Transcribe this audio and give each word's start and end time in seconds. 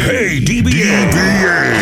Hey, 0.00 0.40
DBA. 0.40 1.10
DBA. 1.12 1.79